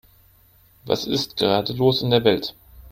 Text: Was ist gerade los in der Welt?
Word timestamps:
Was 0.85 1.05
ist 1.05 1.37
gerade 1.37 1.73
los 1.73 2.01
in 2.01 2.09
der 2.09 2.23
Welt? 2.23 2.55